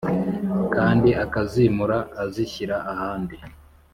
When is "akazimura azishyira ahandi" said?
1.23-3.35